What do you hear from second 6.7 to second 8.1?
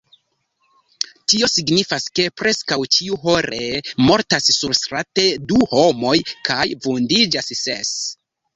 vundiĝas ses.